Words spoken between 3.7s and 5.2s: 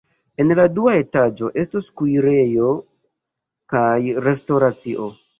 kaj restoracio.